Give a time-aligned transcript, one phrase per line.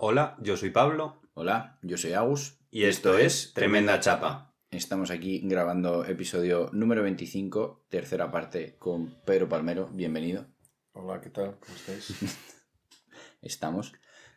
[0.00, 1.20] Hola, yo soy Pablo.
[1.34, 2.60] Hola, yo soy Agus.
[2.70, 4.54] Y esto es Tremenda Chapa.
[4.70, 9.88] Estamos aquí grabando episodio número 25, tercera parte con Pedro Palmero.
[9.88, 10.46] Bienvenido.
[10.92, 11.58] Hola, ¿qué tal?
[11.58, 12.14] ¿Cómo estáis?
[13.42, 13.92] Estamos.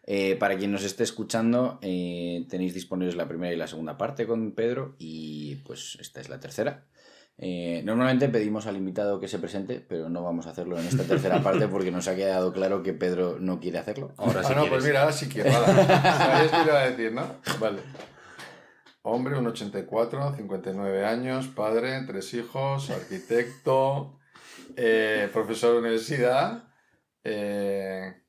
[0.08, 4.26] Eh, para quien nos esté escuchando, eh, tenéis disponibles la primera y la segunda parte
[4.26, 6.88] con Pedro y pues esta es la tercera.
[7.38, 11.04] Eh, normalmente pedimos al invitado que se presente, pero no vamos a hacerlo en esta
[11.04, 14.14] tercera parte porque nos ha quedado claro que Pedro no quiere hacerlo.
[14.18, 15.52] Ahora sí ah, no, pues mira, ahora sí quiero.
[15.52, 15.66] Vale.
[15.88, 17.24] ¿Sabías que iba a decir, no?
[17.60, 17.82] Vale.
[19.04, 24.20] Hombre, un 84, 59 años, padre, tres hijos, arquitecto,
[24.76, 26.66] eh, profesor de universidad.
[27.24, 28.22] eh,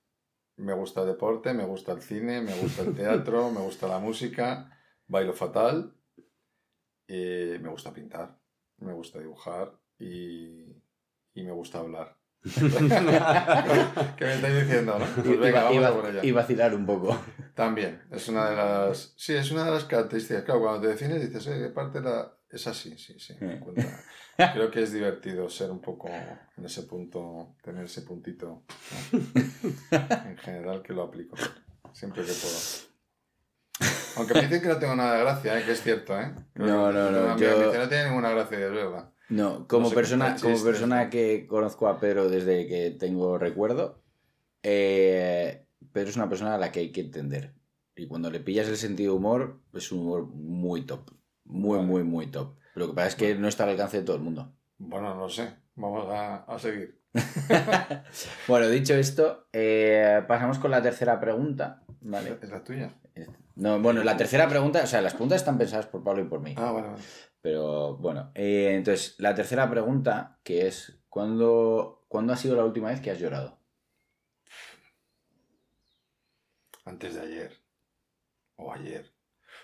[0.56, 3.98] me gusta el deporte, me gusta el cine, me gusta el teatro, me gusta la
[3.98, 4.70] música,
[5.06, 5.96] bailo fatal
[7.06, 8.38] y me gusta pintar,
[8.82, 10.76] me gusta dibujar y,
[11.34, 12.16] y me gusta hablar.
[12.44, 15.04] ¿Qué me estáis diciendo, no?
[15.22, 17.16] Pues venga, y, va- y vacilar un poco.
[17.54, 19.14] También, es una de las...
[19.16, 20.42] Sí, es una de las características.
[20.44, 22.32] Claro, cuando te defines dices, eh, ¿qué parte la...
[22.50, 22.96] es así?
[22.98, 24.02] Sí, sí, me cuenta.
[24.54, 28.46] Creo que es divertido ser un poco en ese punto, tener ese puntito
[29.12, 29.18] ¿no?
[29.92, 31.36] en general que lo aplico
[31.92, 32.91] siempre que puedo.
[34.16, 35.64] Aunque me dicen que no tengo nada de gracia, ¿eh?
[35.64, 36.32] que es cierto, ¿eh?
[36.54, 39.10] No, no, no, yo- me dice, no tiene ninguna gracia, es verdad.
[39.28, 44.02] No, como, No sé persona, como persona que conozco a Pedro desde que tengo recuerdo,
[44.62, 47.54] eh, Pedro es una persona a la que hay que entender.
[47.96, 51.10] Y cuando le pillas el sentido de humor, es un humor muy top.
[51.44, 51.88] Muy, Vale.
[51.88, 52.56] muy, muy top.
[52.74, 54.52] Lo que pasa es que no está al alcance de todo el mundo.
[54.78, 55.48] Bueno, no sé.
[55.74, 57.00] Vamos a, a seguir.
[58.48, 61.82] Bueno, dicho esto, eh, pasamos con la tercera pregunta.
[62.02, 62.38] Vale.
[62.42, 62.94] ¿Es la tuya?
[63.54, 66.40] No, bueno, la tercera pregunta, o sea, las preguntas están pensadas por Pablo y por
[66.40, 66.54] mí.
[66.56, 66.88] Ah, vale.
[67.40, 72.88] Pero bueno, eh, entonces, la tercera pregunta, que es, ¿cuándo, ¿cuándo ha sido la última
[72.88, 73.58] vez que has llorado?
[76.84, 77.52] Antes de ayer.
[78.56, 79.12] O ayer.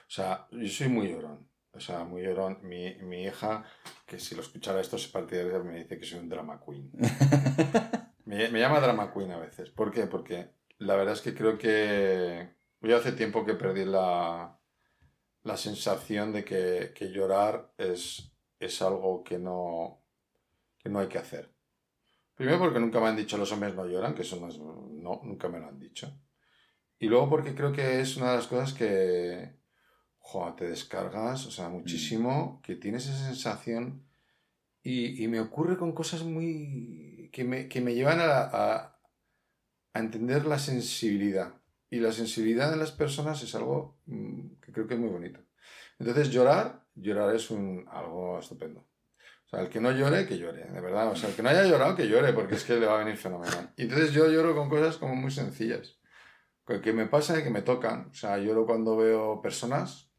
[0.06, 1.48] O sea, yo soy muy llorón.
[1.72, 2.59] O sea, muy llorón.
[2.62, 3.64] Mi, mi hija,
[4.06, 6.91] que si lo escuchara esto se partiría, me dice que soy un drama queen.
[8.25, 9.71] me, me llama drama queen a veces.
[9.71, 10.06] ¿Por qué?
[10.06, 12.49] Porque la verdad es que creo que
[12.81, 14.59] yo hace tiempo que perdí la,
[15.43, 20.05] la sensación de que, que llorar es, es algo que no,
[20.78, 21.53] que no hay que hacer.
[22.34, 24.59] Primero porque nunca me han dicho los hombres no lloran, que eso no es...
[24.59, 26.21] No, nunca me lo han dicho.
[26.99, 29.59] Y luego porque creo que es una de las cosas que
[30.19, 34.06] joa, te descargas, o sea, muchísimo, que tienes esa sensación
[34.83, 37.31] y, y me ocurre con cosas muy...
[37.33, 38.97] que me, que me llevan a, a,
[39.98, 41.54] a entender la sensibilidad.
[41.91, 45.41] Y la sensibilidad en las personas es algo mm, que creo que es muy bonito.
[45.98, 48.81] Entonces llorar, llorar es un, algo estupendo.
[49.47, 51.10] O sea, el que no llore, que llore, de verdad.
[51.10, 53.04] O sea, el que no haya llorado, que llore, porque es que le va a
[53.04, 53.72] venir fenomenal.
[53.76, 55.98] Y entonces yo lloro con cosas como muy sencillas
[56.82, 58.09] que me pasa y que me tocan.
[58.10, 60.10] O sea, lloro cuando veo personas,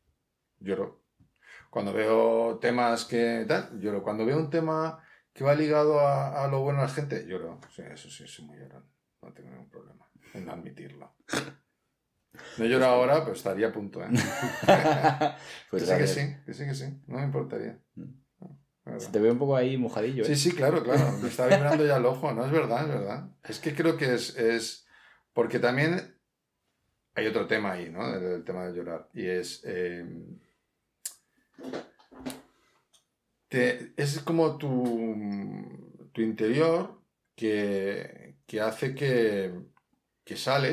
[0.59, 1.03] lloro.
[1.69, 4.01] Cuando veo temas que tal, lloro.
[4.01, 4.99] Cuando veo un tema
[5.31, 7.59] que va ligado a, a lo bueno de la gente, lloro.
[7.69, 8.83] Sí, eso sí, soy muy llorón.
[9.29, 11.13] No tengo ningún problema en admitirlo.
[12.57, 14.07] No lloro ahora, pero estaría a punto, ¿eh?
[15.69, 16.85] Pues que sí, ver, sí, que sí, que sí.
[17.07, 17.79] No me importaría.
[17.95, 18.03] Mm.
[18.85, 18.99] No.
[18.99, 20.25] Se te ve un poco ahí mojadillo, ¿eh?
[20.25, 21.11] Sí, sí, claro, claro.
[21.21, 22.43] Me está vibrando ya el ojo, ¿no?
[22.43, 23.29] Es verdad, es verdad.
[23.43, 24.87] Es que creo que es, es...
[25.33, 26.17] Porque también
[27.13, 28.11] hay otro tema ahí, ¿no?
[28.15, 29.09] El, el tema de llorar.
[29.13, 29.61] Y es...
[29.65, 30.07] eh,
[33.47, 36.99] te- es como tu, tu interior
[37.35, 39.53] que, que hace que,
[40.27, 40.71] que sale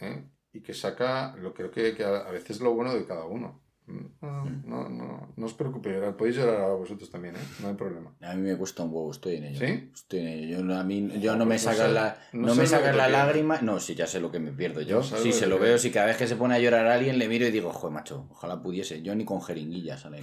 [0.00, 0.24] ¿eh?
[0.52, 3.48] y que saca lo creo que, que a a veces lo bueno de cada uno.
[3.86, 7.46] Mm, No, no, no, no os preocupéis, podéis llorar ahora vosotros también, ¿eh?
[7.60, 8.14] No hay problema.
[8.20, 9.58] A mí me cuesta un huevo, estoy en ello.
[9.66, 9.90] ¿Sí?
[9.92, 10.58] Estoy en ello.
[10.58, 12.92] Yo, no- a mí, yo no me pues no sacas sé- la, no me te
[12.92, 13.60] la lágrima.
[13.62, 15.02] No, sí, ya sé lo que me pierdo yo.
[15.02, 15.76] Sabes Sí, se lo veo.
[15.78, 18.28] Si cada vez que se pone a llorar alguien le miro y digo, joder, macho,
[18.30, 19.02] ojalá pudiese.
[19.02, 20.22] Yo ni con jeringuillas salen.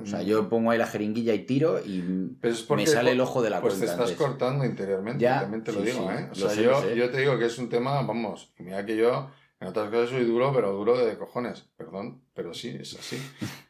[0.00, 2.02] O sea, yo pongo ahí la jeringuilla y tiro y
[2.40, 4.26] Pero es porque- me sale el ojo de la Pues te cuenta estás antes.
[4.26, 6.28] cortando interiormente, Ya, también te lo sí, digo, sí, ¿eh?
[6.30, 9.30] O sea, sé, yo, yo te digo que es un tema, vamos, mira que yo
[9.60, 13.16] en otras cosas soy duro, pero duro de cojones, perdón, pero sí, es así.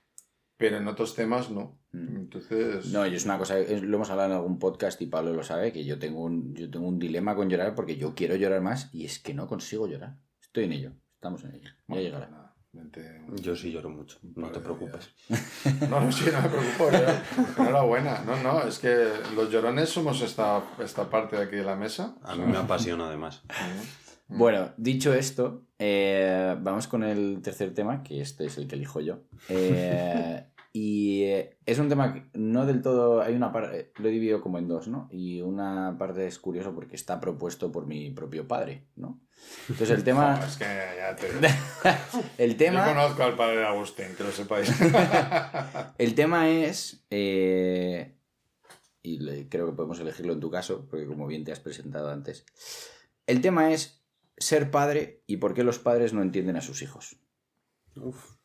[0.60, 1.78] Pero en otros temas no.
[1.92, 2.16] Mm.
[2.16, 2.86] Entonces...
[2.86, 5.44] No, y es una cosa, es- lo hemos hablado en algún podcast y Pablo lo
[5.44, 8.60] sabe, que yo tengo un, yo tengo un dilema con llorar porque yo quiero llorar
[8.60, 10.16] más y es que no consigo llorar.
[10.42, 11.68] Estoy en ello, estamos en ello.
[11.70, 12.47] Ya Bueno, llegará.
[12.78, 15.10] Vente- Yo sí lloro mucho, no te preocupes.
[15.90, 16.90] No, no, sí, no me preocupo.
[16.90, 18.22] yo- Enhorabuena.
[18.24, 22.14] No, no, es que los llorones somos esta, esta parte de aquí de la mesa.
[22.22, 23.42] A mí me apasiona además.
[24.28, 29.00] Bueno, dicho esto, eh, vamos con el tercer tema, que este es el que elijo
[29.00, 29.20] yo.
[29.48, 33.22] Eh, Y eh, es un tema que no del todo.
[33.22, 33.90] Hay una parte.
[33.96, 35.08] Lo he dividido como en dos, ¿no?
[35.10, 39.20] Y una parte es curioso porque está propuesto por mi propio padre, ¿no?
[39.68, 40.36] Entonces el tema.
[40.36, 41.28] No, es que ya te
[42.44, 42.84] el Yo tema.
[42.86, 44.70] conozco al padre de Agustín, que lo sepáis.
[45.98, 47.04] El tema es.
[47.10, 48.14] eh,
[49.02, 52.44] y creo que podemos elegirlo en tu caso, porque como bien te has presentado antes.
[53.26, 54.04] El tema es
[54.36, 57.16] ser padre y por qué los padres no entienden a sus hijos.
[57.96, 58.37] Uf.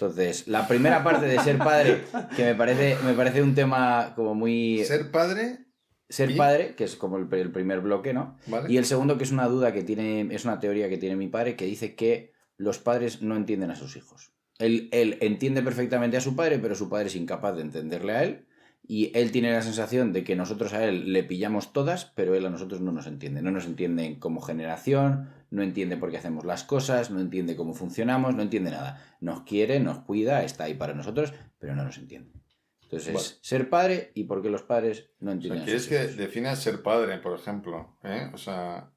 [0.00, 2.04] Entonces, la primera parte de ser padre,
[2.36, 4.84] que me parece, me parece un tema como muy...
[4.84, 5.66] Ser padre,
[6.08, 6.36] Ser ¿Y?
[6.36, 8.38] padre, que es como el, el primer bloque, ¿no?
[8.46, 8.72] ¿vale?
[8.72, 11.26] Y el segundo, que es una duda que tiene, es una teoría que tiene mi
[11.28, 14.32] padre, que dice que los padres no entienden a sus hijos.
[14.58, 18.22] Él, él entiende perfectamente a su padre, pero su padre es incapaz de entenderle a
[18.22, 18.46] él.
[18.90, 22.46] Y él tiene la sensación de que nosotros a él le pillamos todas, pero él
[22.46, 23.42] a nosotros no nos entiende.
[23.42, 27.74] No nos entiende como generación, no entiende por qué hacemos las cosas, no entiende cómo
[27.74, 29.04] funcionamos, no entiende nada.
[29.20, 32.32] Nos quiere, nos cuida, está ahí para nosotros, pero no nos entiende.
[32.84, 35.86] Entonces, es ser padre y por qué los padres no O entienden sea, a ¿Quieres
[35.86, 36.16] que hijos.
[36.16, 37.98] definas ser padre, por ejemplo?
[38.02, 38.30] ¿eh?
[38.32, 38.90] O sea,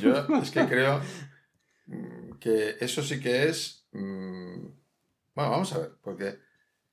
[0.00, 1.00] yo es que creo
[1.86, 3.88] mm, que eso sí que es...
[3.90, 4.66] mm,
[5.34, 6.38] Bueno, vamos a ver, porque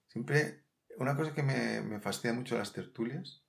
[0.08, 0.61] siempre...
[0.98, 3.44] Una cosa que me, me fastidia mucho las tertulias,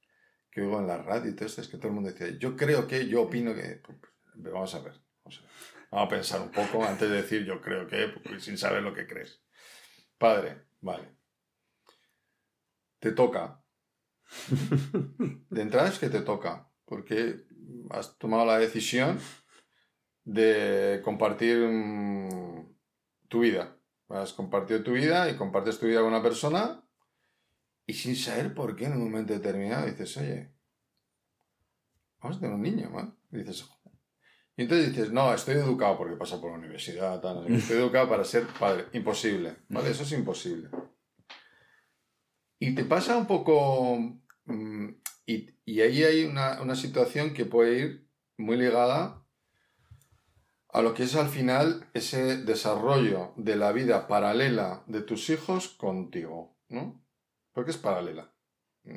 [0.51, 2.57] que oigo en la radio y todo esto, es que todo el mundo dice, yo
[2.57, 3.81] creo que, yo opino que...
[3.85, 3.99] Pues,
[4.35, 4.95] Vamos a ver,
[5.25, 5.51] vamos a ver.
[5.91, 8.95] Vamos a pensar un poco antes de decir yo creo que, porque sin saber lo
[8.95, 9.43] que crees.
[10.17, 11.17] Padre, vale.
[12.99, 13.63] Te toca.
[15.51, 17.45] De entrada es que te toca, porque
[17.91, 19.19] has tomado la decisión
[20.25, 22.75] de compartir mm,
[23.29, 23.77] tu vida.
[24.09, 26.82] Has compartido tu vida y compartes tu vida con una persona
[27.87, 30.53] y sin saber por qué en un momento determinado dices, oye,
[32.21, 33.17] vamos a tener un niño, ¿no?
[33.33, 33.69] Y dices,
[34.57, 38.09] y entonces dices, no, estoy educado porque pasa por la universidad, tal, qué, estoy educado
[38.09, 38.87] para ser padre.
[38.93, 39.91] Imposible, ¿vale?
[39.91, 40.69] Eso es imposible.
[42.59, 43.99] Y te pasa un poco...
[44.45, 44.89] mm,
[45.27, 49.25] y, y ahí hay una, una situación que puede ir muy ligada
[50.69, 55.69] a lo que es al final ese desarrollo de la vida paralela de tus hijos
[55.69, 57.02] contigo, ¿no?
[57.53, 58.33] Porque es paralela.
[58.85, 58.97] Mm,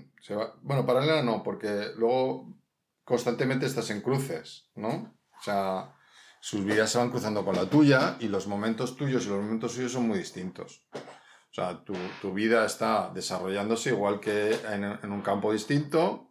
[0.62, 2.58] bueno, paralela no, porque luego
[3.04, 5.18] constantemente estás en cruces, ¿no?
[5.38, 5.96] O sea,
[6.40, 9.74] sus vidas se van cruzando con la tuya y los momentos tuyos y los momentos
[9.74, 10.88] suyos son muy distintos.
[10.94, 16.30] O sea, tu, tu vida está desarrollándose igual que en, en un campo distinto.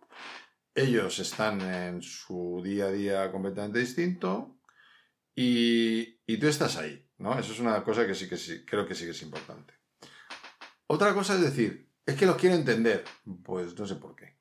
[0.74, 4.58] Ellos están en su día a día completamente distinto
[5.34, 7.38] y, y tú estás ahí, ¿no?
[7.38, 9.74] Eso es una cosa que sí que sí, creo que sí que es importante.
[10.86, 13.04] Otra cosa es decir, es que los quiero entender.
[13.42, 14.36] Pues no sé por qué.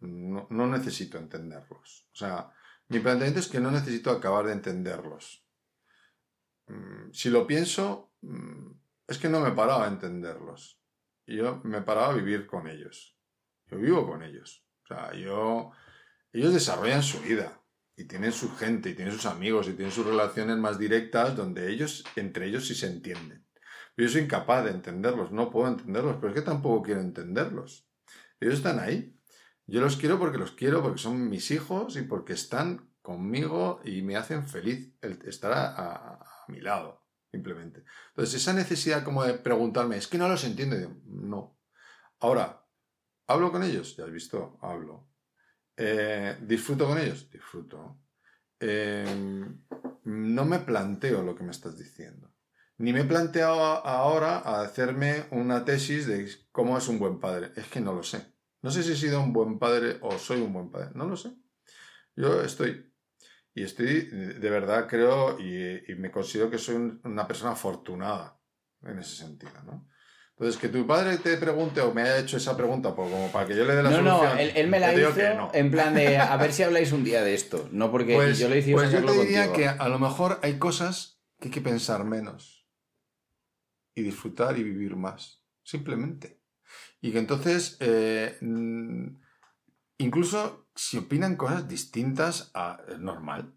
[0.00, 2.08] No, necesito entenderlos.
[2.12, 2.52] O sea,
[2.88, 5.44] mi planteamiento es que no necesito acabar de entenderlos.
[6.66, 8.70] Mm, Si lo pienso, mm,
[9.08, 10.80] es que no me paraba a entenderlos.
[11.26, 13.16] Yo me paraba a vivir con ellos.
[13.66, 14.64] Yo vivo con ellos.
[14.84, 15.72] O sea, yo...
[16.32, 17.62] Ellos desarrollan su vida
[17.96, 21.70] y tienen su gente y tienen sus amigos y tienen sus relaciones más directas donde
[21.70, 23.46] ellos, entre ellos sí se entienden.
[23.96, 27.88] Yo soy incapaz de entenderlos, no puedo entenderlos, pero es que tampoco quiero entenderlos.
[28.40, 29.16] Ellos están ahí.
[29.66, 34.02] Yo los quiero porque los quiero, porque son mis hijos y porque están conmigo y
[34.02, 37.84] me hacen feliz el estar a, mi lado, simplemente.
[38.10, 40.76] Entonces, esa necesidad como de preguntarme, es que no los entiendo,
[41.06, 41.58] no.
[42.20, 42.66] Ahora,
[43.26, 43.96] ¿hablo con ellos?
[43.96, 45.08] Ya has visto, hablo.
[45.76, 47.30] Eh, ¿Disfruto con ellos?
[47.30, 48.00] Disfruto.
[48.60, 49.04] Eh,
[50.04, 52.33] no me planteo lo que me estás diciendo.
[52.78, 57.50] Ni me he planteado ahora a hacerme una tesis de cómo es un buen padre.
[57.56, 58.26] Es que no lo sé.
[58.62, 60.90] No sé si he sido un buen padre o soy un buen padre.
[60.94, 61.30] No lo sé.
[62.16, 62.90] Yo estoy.
[63.54, 68.40] Y estoy, de verdad creo y, y me considero que soy un- una persona afortunada
[68.82, 69.88] en ese sentido, ¿no?
[70.36, 73.46] Entonces, que tu padre te pregunte o me haya hecho esa pregunta por- como para
[73.46, 74.38] que yo le dé la No, no, solución.
[74.40, 75.50] él, él me la hizo no.
[75.54, 77.68] en plan de a ver si habláis un día de esto.
[77.70, 79.52] No porque Pues, yo le hice pues yo te diría contigo.
[79.52, 82.63] que a lo mejor hay cosas que hay que pensar menos
[83.94, 86.40] y disfrutar y vivir más, simplemente.
[87.00, 89.06] Y que entonces, eh, mm,
[89.98, 93.54] incluso si opinan cosas distintas, a, es normal.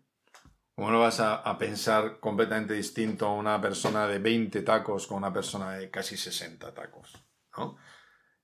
[0.75, 5.33] ¿Cómo no vas a, pensar completamente distinto a una persona de 20 tacos con una
[5.33, 7.13] persona de casi 60 tacos?
[7.57, 7.77] ¿no?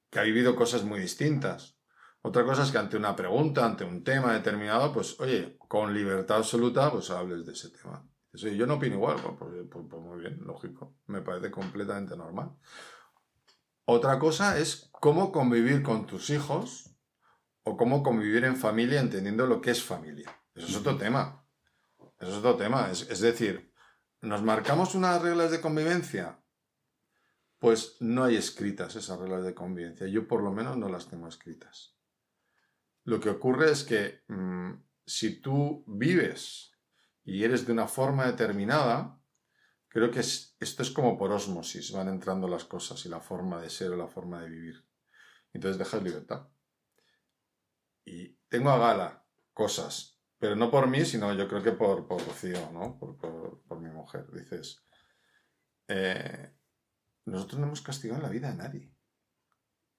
[0.10, 1.78] Que ha vivido cosas muy distintas.
[2.24, 6.38] Otra cosa es que ante una pregunta, ante un tema determinado, pues oye, con libertad
[6.38, 8.04] absoluta, pues hables de ese tema.
[8.34, 11.52] Dices, "Oye, yo no opino igual, pues, pues- pues- pues muy bien, lógico, me parece
[11.52, 12.58] completamente normal.
[13.86, 16.90] Otra cosa es cómo convivir con tus hijos
[17.64, 20.30] o cómo convivir en familia entendiendo lo que es familia.
[20.56, 21.46] Eso es otro tema.
[22.20, 22.90] Eso es otro tema.
[22.92, 23.74] Es, es decir,
[24.22, 26.40] ¿nos marcamos unas reglas de convivencia?
[27.64, 30.06] pues no hay escritas esas reglas de convivencia.
[30.08, 31.96] Yo por lo menos no las tengo escritas.
[33.06, 34.74] Lo que ocurre es que mm,
[35.06, 36.73] si tú vives
[37.24, 39.20] y eres de una forma determinada,
[39.88, 43.62] creo que es- esto es como por osmosis, van entrando las cosas y la forma
[43.62, 44.86] de ser o la forma de vivir.
[45.54, 46.48] Entonces dejas libertad.
[48.06, 52.26] Y tengo a gala cosas, pero no por mí, sino yo creo que por, por
[52.26, 52.98] Rocío, ¿no?
[53.00, 54.30] Por, por- mi mujer.
[54.32, 54.84] Dices,
[55.88, 56.54] eh,
[57.26, 58.94] nosotros no hemos castigado en la vida a nadie.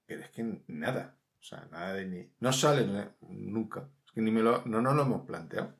[0.05, 1.19] Pero es que nada.
[1.39, 2.33] O sea, nada de ni...
[2.39, 2.85] No sale
[3.21, 3.89] nunca.
[4.05, 4.63] Es que ni me lo...
[4.65, 5.75] No nos lo hemos planteado.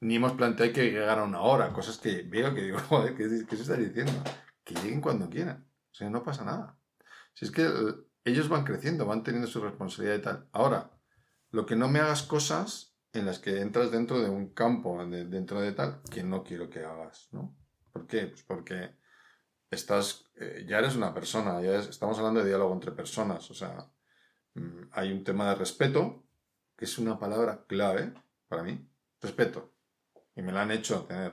[0.00, 1.72] Ni hemos planteado que llegara una hora.
[1.72, 4.12] Cosas que veo que digo, joder, ¿qué, se está diciendo?
[4.64, 5.66] Que lleguen cuando quieran.
[5.90, 6.78] O sea, no pasa nada.
[7.34, 10.48] Si es que eh, ellos van creciendo, van teniendo su responsabilidad y tal.
[10.52, 10.90] Ahora,
[11.50, 15.24] lo que no me hagas cosas en las que entras dentro de un campo, de-
[15.26, 17.56] dentro de tal, que no quiero que hagas, ¿no?
[17.92, 18.26] ¿Por qué?
[18.28, 18.94] Pues porque
[19.70, 23.54] estás, eh, ya eres una persona, ya es- estamos hablando de diálogo entre personas, o
[23.54, 23.90] sea,
[24.54, 26.24] mm, hay un tema de respeto,
[26.76, 28.14] que es una palabra clave
[28.48, 28.88] para mí,
[29.20, 29.74] respeto,
[30.34, 31.32] y me la han hecho tener,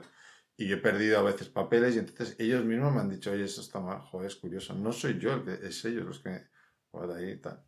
[0.56, 3.60] y he perdido a veces papeles, y entonces ellos mismos me han dicho, oye, eso
[3.60, 6.48] está mal, joder, es curioso, no soy yo, el que, es ellos los que,
[6.90, 7.64] joder, ahí tal.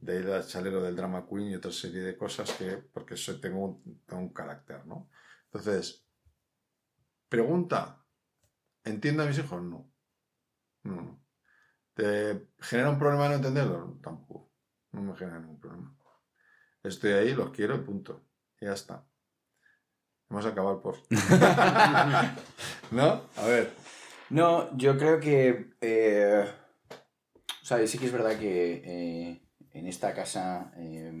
[0.00, 3.40] De ahí el chalero del drama queen y otra serie de cosas que, porque soy,
[3.40, 5.10] tengo, un, tengo un carácter, ¿no?
[5.46, 6.06] Entonces,
[7.28, 8.04] pregunta,
[8.84, 9.62] ¿entiendo a mis hijos?
[9.62, 9.92] No.
[10.84, 11.24] No, no.
[11.94, 13.98] ¿Te genera un problema no entenderlo?
[14.02, 14.52] Tampoco.
[14.92, 15.96] No me genera ningún problema.
[16.82, 18.28] Estoy ahí, los quiero y punto.
[18.60, 19.04] Y ya está.
[20.30, 21.10] Hemos acabado el post.
[22.90, 23.22] ¿No?
[23.36, 23.72] A ver.
[24.30, 25.70] No, yo creo que.
[25.80, 26.44] eh,
[27.62, 29.42] o sea, sí que es verdad que eh,
[29.72, 31.12] en esta casa eh,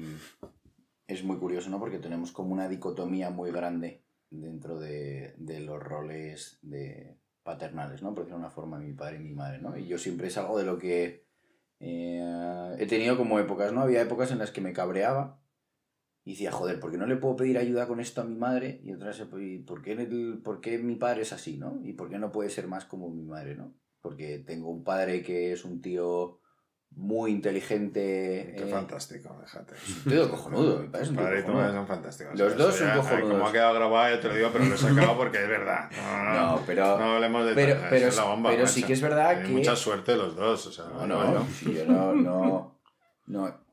[1.06, 1.78] es muy curioso, ¿no?
[1.78, 8.10] Porque tenemos como una dicotomía muy grande dentro de, de los roles de paternales, ¿no?
[8.14, 9.76] Por decirlo de una forma, mi padre y mi madre, ¿no?
[9.76, 11.26] Y yo siempre es algo de lo que
[11.80, 13.82] eh, he tenido como épocas, ¿no?
[13.82, 15.40] Había épocas en las que me cabreaba
[16.26, 18.80] y decía, joder, ¿por qué no le puedo pedir ayuda con esto a mi madre?
[18.84, 21.78] Y otras, ¿y ¿por qué, el- por qué mi padre es así, no?
[21.84, 23.72] ¿Y por qué no puede ser más como mi madre, no?
[24.02, 26.40] Porque tengo un padre que es un tío
[26.90, 28.54] muy inteligente.
[28.56, 29.74] Qué eh, fantástico, déjate.
[30.08, 31.62] tío cojonudo, mi padre es un Padre y tu cojonudo.
[31.64, 32.38] madre son fantásticos.
[32.38, 33.30] Los dos son ya, cojonudos.
[33.32, 35.90] Como ha quedado grabado, ya te lo digo, pero lo he sacado porque es verdad.
[35.96, 36.56] No, no, no.
[36.56, 36.98] No, pero...
[36.98, 39.46] No hablemos de pero- tal, pero- es la bomba, pero sí que es verdad Tienen
[39.46, 41.46] que- Mucha suerte los dos, o sea, No, no, yo.
[41.52, 42.78] si yo no, no,
[43.26, 43.65] no.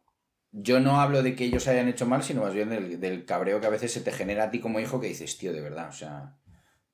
[0.54, 3.60] Yo no hablo de que ellos hayan hecho mal, sino más bien del, del cabreo
[3.60, 5.90] que a veces se te genera a ti como hijo que dices, tío, de verdad,
[5.90, 6.38] o sea,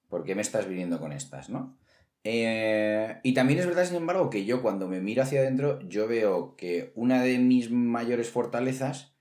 [0.07, 1.77] ¿por qué me estás viniendo con estas, no?
[2.23, 6.07] Eh, y también es verdad, sin embargo, que yo cuando me miro hacia adentro, yo
[6.07, 9.15] veo que una de mis mayores fortalezas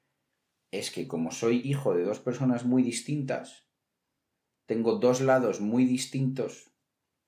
[0.70, 3.66] es que como soy hijo de dos personas muy distintas,
[4.66, 6.72] tengo dos lados muy distintos,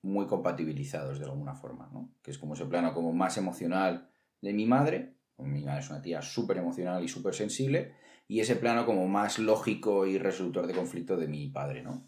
[0.01, 2.13] muy compatibilizados de alguna forma, ¿no?
[2.21, 4.09] Que es como ese plano como más emocional
[4.41, 7.93] de mi madre, mi madre es una tía súper emocional y súper sensible,
[8.27, 12.05] y ese plano como más lógico y resolutor de conflicto de mi padre, ¿no?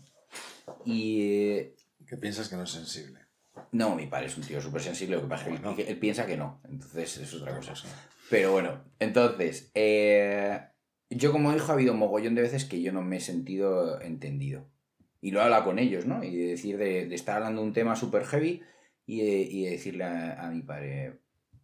[0.86, 1.76] Y eh,
[2.08, 3.20] Que piensas que no es sensible.
[3.72, 6.26] no, mi padre es un tío súper sensible, lo que pasa es que él- piensa
[6.26, 7.74] que no, entonces es otra cosa.
[8.30, 10.60] Pero bueno, entonces, eh,
[11.10, 14.00] yo como hijo ha habido un mogollón de veces que yo no me he sentido
[14.02, 14.70] entendido.
[15.22, 16.24] Y lo he hablado con ellos, ¿no?
[16.24, 18.62] Y de decir, de, de estar hablando de un tema súper heavy
[19.06, 21.20] y de, y de decirle a, a mi padre,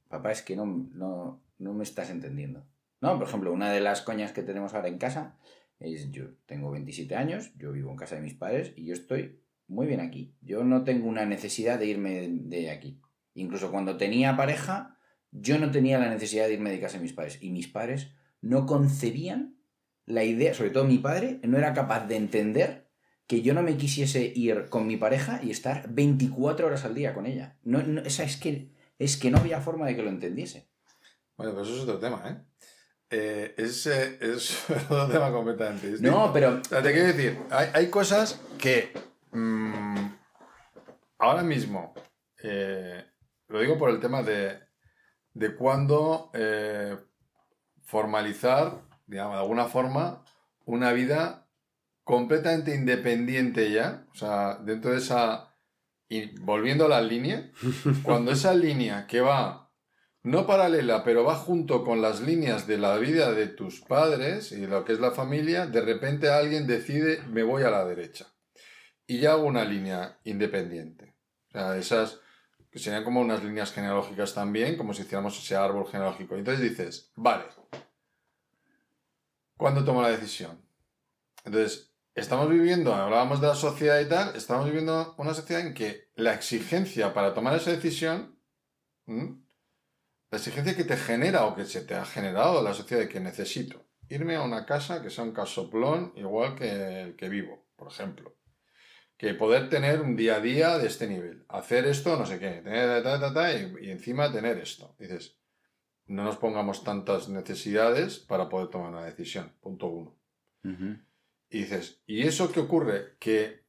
[0.07, 2.65] papá, es que no, no, no me estás entendiendo.
[3.01, 5.37] No, por ejemplo, una de las coñas que tenemos ahora en casa
[5.79, 9.39] es, yo tengo 27 años, yo vivo en casa de mis padres y yo estoy
[9.67, 10.35] muy bien aquí.
[10.41, 12.99] Yo no tengo una necesidad de irme de, aquí.
[13.35, 14.97] Incluso cuando tenía pareja,
[15.31, 17.37] yo no tenía la necesidad de irme de casa de mis padres.
[17.41, 18.11] Y mis padres
[18.41, 19.57] no concebían
[20.05, 22.89] la idea, sobre todo mi padre, no era capaz de entender
[23.27, 27.13] que yo no me quisiese ir con mi pareja y estar 24 horas al día
[27.13, 27.59] con ella.
[27.63, 30.68] No, no, esa es que, es que no había forma de que lo entendiese.
[31.39, 32.37] Bueno, pero eso es otro tema, ¿eh?
[33.11, 36.11] Eh, es, eh, es otro tema completamente distinto.
[36.11, 38.91] No, pero te quiero decir, hay, hay cosas que
[39.31, 40.05] mm,
[41.17, 41.93] ahora mismo,
[42.43, 43.05] eh,
[43.47, 44.59] lo digo por el tema de,
[45.33, 46.97] de cuándo eh,
[47.85, 50.25] formalizar, digamos, de alguna forma,
[50.65, 51.47] una vida
[52.03, 55.55] completamente independiente ya, o sea, dentro de esa,
[56.09, 57.49] y volviendo a la línea,
[58.03, 59.68] cuando esa línea que va
[60.23, 64.67] no paralela, pero va junto con las líneas de la vida de tus padres y
[64.67, 68.27] lo que es la familia, de repente alguien decide me voy a la derecha.
[69.07, 71.15] Y ya hago una línea independiente.
[71.49, 72.19] O sea, esas
[72.71, 76.35] que serían como unas líneas genealógicas también, como si hiciéramos ese árbol genealógico.
[76.35, 77.45] Entonces dices, vale,
[79.57, 80.61] ¿cuándo tomo la decisión?
[81.43, 86.09] Entonces, estamos viviendo, hablábamos de la sociedad y tal, estamos viviendo una sociedad en que
[86.15, 88.37] la exigencia para tomar esa decisión.
[90.31, 93.19] La exigencia que te genera o que se te ha generado la sociedad de que
[93.19, 97.87] necesito irme a una casa que sea un casoplón igual que el que vivo, por
[97.89, 98.35] ejemplo.
[99.17, 101.45] Que poder tener un día a día de este nivel.
[101.49, 102.61] Hacer esto, no sé qué.
[102.63, 104.95] tener ta, ta, ta, y, y encima tener esto.
[104.97, 105.37] Dices,
[106.05, 109.53] no nos pongamos tantas necesidades para poder tomar una decisión.
[109.61, 110.19] Punto uno.
[111.51, 113.17] Y dices, ¿y eso qué ocurre?
[113.19, 113.65] Que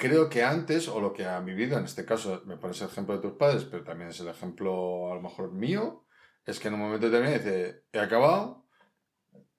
[0.00, 3.14] creo que antes, o lo que han vivido, en este caso me pones el ejemplo
[3.14, 6.06] de tus padres, pero también es el ejemplo a lo mejor mío,
[6.46, 8.64] es que en un momento determinado dice, he acabado,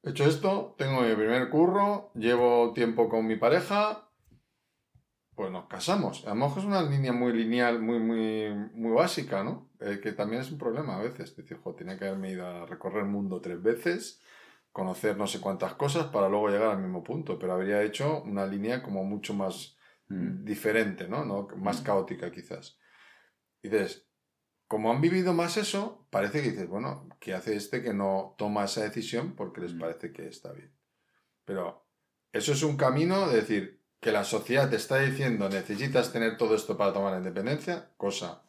[0.01, 4.09] he hecho esto, tengo mi primer curro, llevo tiempo con mi pareja,
[5.35, 6.25] pues nos casamos.
[6.25, 9.69] A lo mejor es una línea muy lineal, muy, muy, muy básica, ¿no?
[9.79, 11.35] Eh, que también es un problema a veces.
[11.35, 14.21] Decir, jo, tenía que haberme ido a recorrer el mundo tres veces,
[14.71, 18.45] conocer no sé cuántas cosas para luego llegar al mismo punto, pero habría hecho una
[18.47, 19.77] línea como mucho más
[20.11, 20.45] Mm.
[20.45, 21.25] diferente, ¿no?
[21.25, 21.47] ¿no?
[21.57, 21.83] Más Mm.
[21.83, 22.77] caótica quizás.
[23.61, 24.07] Y dices,
[24.67, 28.65] como han vivido más eso, parece que dices, bueno, ¿qué hace este que no toma
[28.65, 29.79] esa decisión porque les Mm.
[29.79, 30.73] parece que está bien?
[31.45, 31.87] Pero
[32.31, 36.55] eso es un camino de decir que la sociedad te está diciendo necesitas tener todo
[36.55, 38.43] esto para tomar la independencia, cosa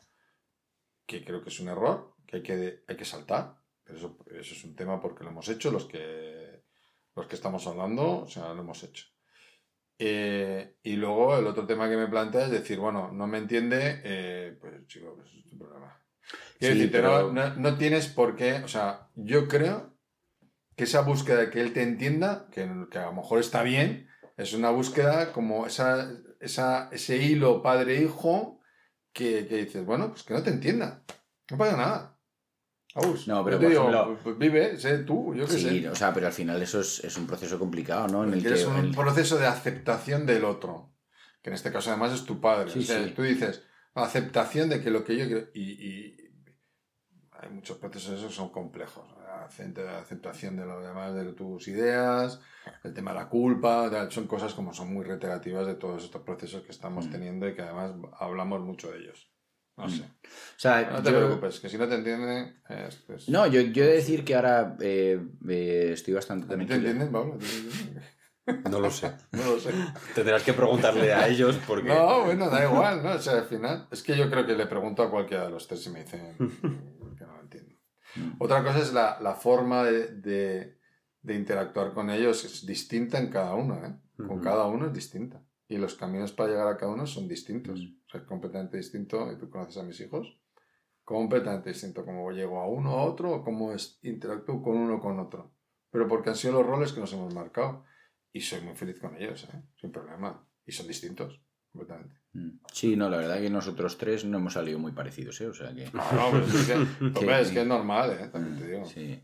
[1.07, 3.61] que creo que es un error, que hay que, hay que saltar.
[3.85, 6.64] Pero eso, eso es un tema porque lo hemos hecho los que,
[7.16, 9.07] los que estamos hablando, o sea, lo hemos hecho.
[10.04, 14.00] Eh, y luego el otro tema que me plantea es decir, bueno, no me entiende,
[14.02, 15.97] eh, pues chico, pues es tu problema.
[16.59, 19.97] Quiero Sí, decirte, pero- no, tienes por qué, o sea, yo creo
[20.75, 24.09] que esa búsqueda de que él te entienda, que, que a lo mejor está bien,
[24.37, 28.59] es una búsqueda como esa, esa, ese hilo padre-hijo
[29.12, 31.04] que, que dices, bueno, pues que no te entienda,
[31.49, 32.12] no pasa nada.
[33.26, 35.88] No, pero por digo, ejemplo- pues vive, sé tú, yo qué Sí, sé.
[35.88, 38.25] o sea, pero al final eso es, es un proceso complicado, ¿no?
[38.25, 40.92] En el que, es un el- proceso de aceptación del otro,
[41.42, 42.70] que en este caso además es tu padre.
[42.70, 43.12] Sí, o sea, sí.
[43.16, 43.62] tú dices,
[43.94, 45.46] aceptación de que lo que yo quiero...
[45.54, 46.16] Y, y
[47.32, 49.04] hay muchos procesos esos son complejos.
[50.00, 52.40] Aceptación de lo demás, de tus ideas,
[52.84, 56.62] el tema de la culpa, son cosas como son muy reiterativas de todos estos procesos
[56.62, 57.11] que estamos Mm.
[57.11, 59.30] teniendo y que además hablamos mucho de ellos.
[59.76, 60.02] No sé.
[60.02, 62.61] O sea, No te yo- preocupes, que si no te entienden...
[62.68, 66.49] es- es- No, yo, yo he de decir que ahora eh, eh, estoy bastante ¿A
[66.51, 66.90] ti te tranquilo.
[66.90, 67.38] entienden, Pablo?
[67.38, 68.03] ¿Te entienden?
[68.70, 69.12] No lo sé.
[69.31, 69.70] No lo sé.
[70.16, 71.88] Tendrás que preguntarle a ellos porque...
[71.88, 73.12] No, bueno, da igual, ¿no?
[73.12, 75.68] O sea, al final, es que yo creo que le pregunto a cualquiera de los
[75.68, 76.37] tres y me dicen
[77.16, 77.77] que no lo entiendo.
[78.40, 80.79] Otra cosa es la, la forma de, de-
[81.23, 83.94] de interactuar con ellos, es distinta en cada uno, ¿eh?
[84.27, 85.40] Con cada uno es distinta.
[85.68, 87.79] Y los caminos para llegar a cada uno son distintos.
[87.81, 88.02] Mm.
[88.12, 90.38] O sea, es completamente distinto, y tú conoces a mis hijos,
[91.03, 95.18] completamente distinto cómo llego a uno a otro o cómo es, interactúo con uno con
[95.18, 95.55] otro.
[95.90, 97.85] Pero porque han sido los roles que nos hemos marcado.
[98.35, 99.62] Y soy muy feliz con ellos, ¿eh?
[99.79, 100.46] Sin problema.
[100.66, 102.16] Y son distintos, completamente.
[102.33, 102.61] Mm.
[102.70, 105.46] Sí, no, la verdad que nosotros tres no hemos salido muy parecidos, ¿eh?
[105.46, 105.85] O sea que...
[105.92, 106.66] No, no, pero es
[107.18, 108.29] que, es, que es normal, ¿eh?
[108.29, 108.85] También te digo.
[108.85, 109.22] Sí.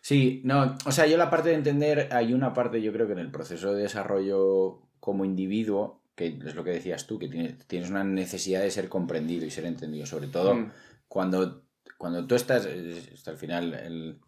[0.00, 3.12] Sí, no, o sea, yo la parte de entender, hay una parte, yo creo que
[3.12, 7.56] en el proceso de desarrollo como individuo, que es lo que decías tú, que tienes,
[7.66, 10.72] tienes una necesidad de ser comprendido y ser entendido, sobre todo Mm.
[11.08, 11.62] cuando,
[11.96, 12.66] cuando tú estás,
[13.14, 14.18] hasta el final, el-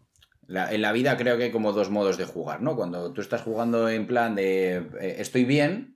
[0.47, 2.75] la- en la vida creo que hay como dos modos de jugar, ¿no?
[2.77, 5.92] Cuando tú estás jugando en plan de eh, estoy bien,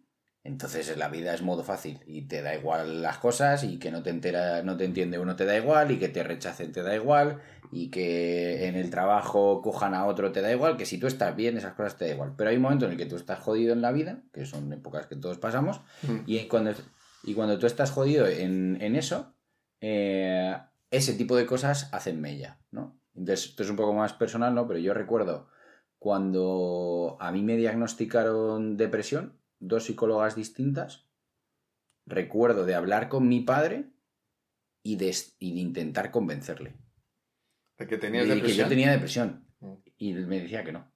[0.47, 3.91] entonces en la vida es modo fácil y te da igual las cosas y que
[3.91, 6.83] no te entera, no te entiende uno te da igual y que te rechacen te
[6.83, 7.41] da igual
[7.73, 11.35] y que en el trabajo cojan a otro te da igual, que si tú estás
[11.35, 12.33] bien esas cosas te da igual.
[12.37, 14.73] Pero hay un momento en el que tú estás jodido en la vida, que son
[14.73, 16.19] épocas que todos pasamos, Mm.
[16.27, 16.71] y cuando,
[17.25, 19.35] y cuando tú estás jodido en, en eso,
[19.81, 20.57] eh,
[20.93, 22.97] ese tipo de cosas hacen mella, ¿no?
[23.17, 24.69] Entonces, esto es un poco más personal, ¿no?
[24.69, 25.49] Pero yo recuerdo
[25.99, 31.07] cuando a mí me diagnosticaron depresión, dos psicólogas distintas,
[32.07, 33.91] recuerdo de hablar con mi padre
[34.83, 36.75] y de, y de intentar convencerle.
[37.79, 38.65] De que de tenías que depresión.
[38.65, 39.47] yo tenía depresión.
[39.61, 39.75] Mm.
[39.99, 40.91] Y me decía que no.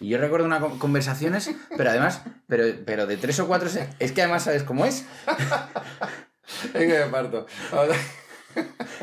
[0.00, 3.68] Y yo recuerdo unas conversaciones, pero además, pero, pero de tres o cuatro,
[3.98, 5.06] es que además sabes cómo es.
[6.64, 7.46] Es que me parto.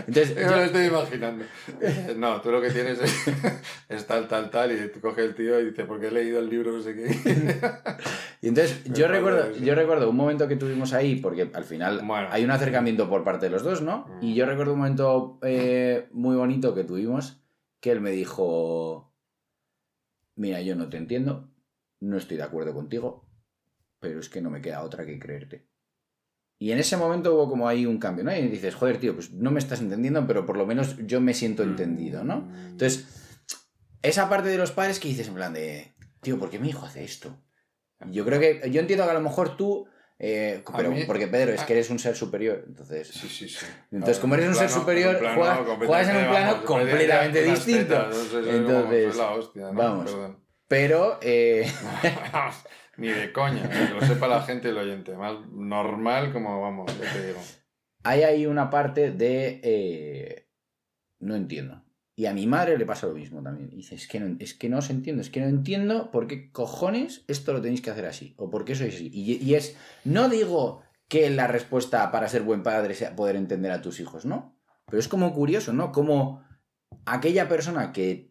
[0.08, 1.46] Entonces, yo me lo estoy imaginando.
[1.82, 3.14] Eh, No, tú lo que tienes es,
[3.90, 6.50] es tal, tal, tal, y tú coges el tío y dices, porque he leído el
[6.50, 7.08] libro, no sé qué.
[8.42, 12.02] y entonces Me yo recuerdo, yo recuerdo un momento que tuvimos ahí, porque al final
[12.06, 12.28] Bueno.
[12.32, 14.08] hay un acercamiento por parte de los dos, ¿no?
[14.08, 14.24] Mm.
[14.26, 17.42] Y yo recuerdo un momento eh, muy bonito que tuvimos,
[17.80, 19.14] que él me dijo,
[20.36, 21.50] mira, yo no te entiendo,
[22.02, 23.26] no estoy de acuerdo contigo,
[24.00, 25.69] pero es que no me queda otra que creerte.
[26.62, 28.36] Y en ese momento hubo como ahí un cambio, ¿no?
[28.36, 31.34] Y dices, joder, tío, pues no me estás entendiendo, pero por lo menos yo me
[31.34, 32.52] siento entendido, ¿no?
[32.70, 33.08] Entonces,
[34.02, 36.86] esa parte de los padres que dices en plan de, tío, ¿por qué mi hijo
[36.86, 37.36] hace esto?
[38.12, 39.88] Yo creo que, yo entiendo que a lo mejor tú
[40.22, 43.08] Eh, pero mí- porque Pedro, es que eres un ser superior, entonces...
[43.08, 43.66] Sí, sí, sí.
[43.90, 47.96] Entonces, como eres un ser superior, en juegas- en un plano vamos, completamente distinto.
[47.96, 49.74] tetas, no sé, como- Entonces, hostia, ¿no?
[49.74, 50.12] vamos.
[50.12, 50.40] Perdón.
[50.68, 51.66] Pero, eh,
[53.00, 55.16] Ni de coña, que lo sepa la gente y el oyente.
[55.16, 57.40] Más normal como vamos, ya te digo.
[58.04, 59.60] hay ahí una parte de...
[59.64, 60.50] eh,
[61.20, 61.84] no entiendo.
[62.20, 63.70] Y a mi madre le pasa lo mismo también.
[63.70, 66.52] Dice, es que, no, es que no os entiendo, es que no entiendo por qué
[66.52, 69.10] cojones esto lo tenéis que hacer así, o por qué sois así.
[69.14, 73.82] Y, es, no digo que la respuesta para ser buen padre sea poder entender a
[73.82, 74.60] tus hijos, ¿no?
[74.88, 75.94] Pero es como curioso, ¿no?
[75.94, 76.44] Como
[77.06, 78.29] aquella persona que,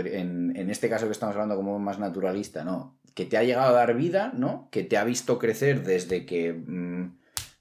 [0.00, 2.98] en, en este caso que estamos hablando como más naturalista, ¿no?
[3.14, 4.68] Que te ha llegado a dar vida, ¿no?
[4.70, 7.18] Que te ha visto crecer desde que mm,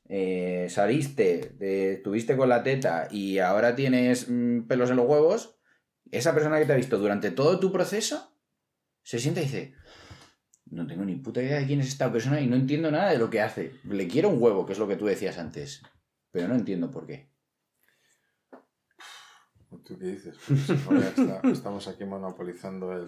[0.09, 5.57] eh, saliste, de- estuviste con la teta y ahora tienes mm, pelos en los huevos,
[6.11, 8.35] esa persona que te ha visto durante todo tu proceso
[9.03, 9.73] se sienta y dice,
[10.69, 13.17] no tengo ni puta idea de quién es esta persona y no entiendo nada de
[13.17, 13.71] lo que hace.
[13.83, 15.81] Le quiero un huevo, que es lo que tú decías antes,
[16.31, 17.30] pero no entiendo por qué.
[19.85, 20.37] ¿Tú qué dices?
[21.43, 23.07] Estamos aquí monopolizando el...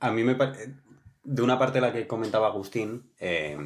[0.00, 0.74] A mí me parece.
[1.24, 3.56] De una parte la que comentaba Agustín, eh,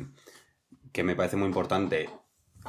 [0.92, 2.08] que me parece muy importante,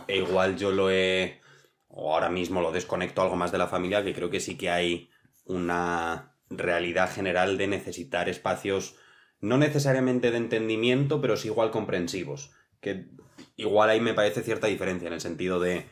[0.07, 1.41] e igual yo lo he.
[1.87, 4.69] o ahora mismo lo desconecto algo más de la familia, que creo que sí que
[4.69, 5.09] hay
[5.45, 8.95] una realidad general de necesitar espacios,
[9.39, 12.51] no necesariamente de entendimiento, pero sí igual comprensivos.
[12.81, 13.07] Que
[13.55, 15.85] igual ahí me parece cierta diferencia en el sentido de.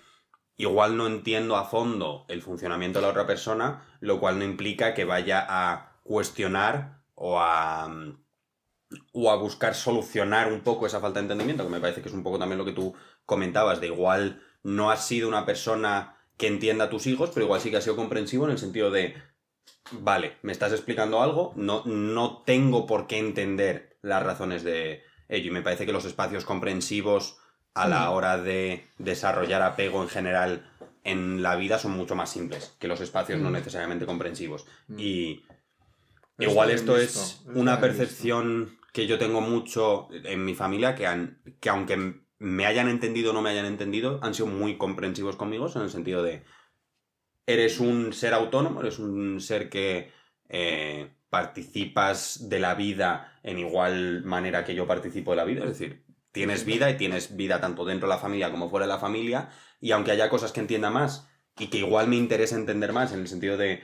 [0.58, 4.94] Igual no entiendo a fondo el funcionamiento de la otra persona, lo cual no implica
[4.94, 8.26] que vaya a cuestionar o a, mm,
[9.14, 12.14] o a buscar solucionar un poco esa falta de entendimiento, que me parece que es
[12.14, 12.94] un poco también lo que tú
[13.26, 17.62] comentabas, de igual no has sido una persona que entienda a tus hijos, pero igual
[17.62, 19.16] sí que has sido comprensivo en el sentido de,
[19.92, 25.48] vale, me estás explicando algo, no, no tengo por qué entender las razones de ello,
[25.50, 27.40] y me parece que los espacios comprensivos
[27.76, 30.66] a la hora de desarrollar apego en general
[31.04, 33.54] en la vida son mucho más simples que los espacios no Mm.
[33.54, 34.66] necesariamente comprensivos.
[34.88, 35.00] Mm.
[35.00, 35.46] Y
[36.38, 41.70] Igual esto es una percepción que yo tengo mucho en mi familia, que, han, que
[41.70, 45.82] aunque me hayan entendido o no me hayan entendido, han sido muy comprensivos conmigo en
[45.82, 46.44] el sentido de,
[47.46, 50.12] eres un ser autónomo, eres un ser que
[50.50, 55.78] eh, participas de la vida en igual manera que yo participo de la vida, es
[55.80, 56.05] decir,
[56.36, 59.50] tienes vida y tienes vida tanto dentro de la familia como fuera de la familia,
[59.82, 63.22] y aunque haya cosas que entienda más y que igual me interesa entender más en
[63.22, 63.82] el sentido de,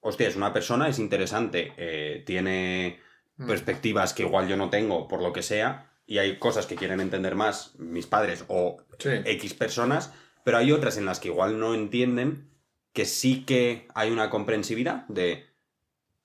[0.00, 2.98] hostia, es una persona, es interesante, eh, tiene
[3.36, 3.46] Mm.
[3.46, 7.00] perspectivas que igual yo no tengo por lo que sea, y hay cosas que quieren
[7.00, 9.10] entender más mis padres o Sí.
[9.24, 10.12] X personas,
[10.44, 12.50] pero hay otras en las que igual no entienden,
[12.92, 15.44] que sí que hay una comprensividad de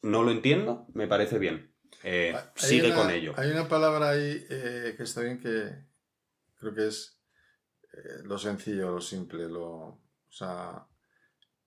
[0.01, 1.72] no lo entiendo, me parece bien.
[2.03, 3.33] Eh, sigue una- con ello.
[3.37, 5.73] Hay una palabra ahí eh, que está bien que
[6.55, 7.19] creo que es
[7.93, 9.65] eh, lo sencillo, lo simple, lo.
[9.69, 10.01] O
[10.35, 10.85] sea,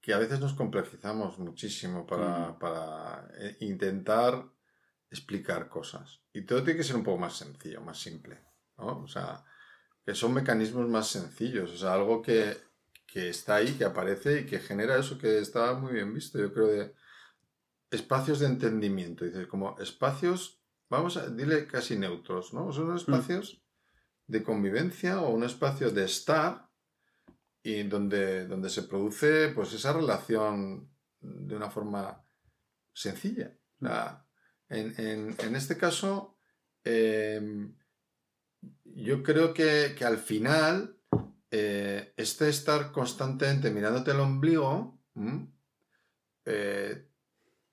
[0.00, 2.58] que a veces nos complejizamos muchísimo para, Mm.
[2.58, 3.28] para
[3.60, 4.44] intentar
[5.10, 6.20] explicar cosas.
[6.32, 8.38] Y todo tiene que ser un poco más sencillo, más simple.
[8.78, 9.02] ¿no?
[9.02, 9.44] O sea,
[10.04, 11.70] que son mecanismos más sencillos.
[11.72, 12.56] O sea, algo que,
[13.06, 16.38] que está ahí, que aparece y que genera eso que está muy bien visto.
[16.38, 16.94] Yo creo de
[17.90, 19.24] espacios de entendimiento.
[19.24, 22.72] Dices, como espacios, vamos a dile casi neutros, ¿no?
[22.72, 23.62] Son espacios
[24.26, 26.68] de convivencia o un espacio de estar
[27.62, 30.88] y donde, donde se produce pues esa relación
[31.20, 32.24] de una forma
[32.92, 33.56] sencilla.
[34.68, 36.38] En, en- en este caso,
[36.84, 37.68] eh,
[38.84, 40.98] yo creo que, que al final,
[41.50, 45.00] eh, este estar constantemente mirándote el ombligo,
[46.44, 47.08] eh,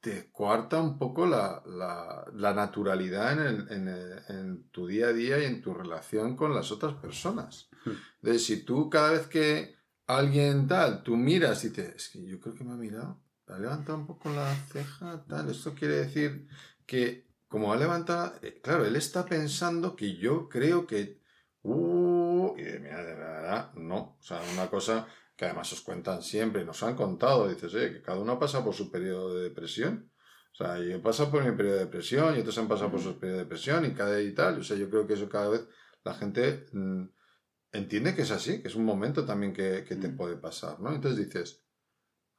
[0.03, 5.07] te coarta un poco la, la- la naturalidad en, el- en el- en tu día
[5.07, 7.69] a día y en tu relación con las otras personas.
[7.85, 7.91] Hmm.
[8.21, 11.95] Entonces, si tú cada vez que alguien tal, tú miras y te...
[11.95, 15.49] Es que yo creo que me ha mirado, ha levantado un poco la ceja, tal,
[15.49, 16.49] esto quiere decir
[16.85, 21.21] que como ha levantado, eh, claro, él está pensando que yo creo que...
[21.61, 24.17] Uh, y de, mira, de verdad, no.
[24.19, 28.01] O sea, una cosa que además os cuentan siempre, nos han contado, dices, oye, que
[28.01, 30.11] cada uno pasa por su periodo de depresión.
[30.51, 33.01] O sea, yo he pasado por mi periodo de depresión y otros han pasado por
[33.01, 34.59] su periodo de depresión y cada y tal.
[34.59, 35.67] O sea, yo creo que eso cada vez
[36.03, 37.03] la gente mm,
[37.71, 40.17] entiende que es así, que es un momento también que, que te Mm.
[40.17, 40.93] puede pasar, ¿no?
[40.93, 41.63] Entonces dices,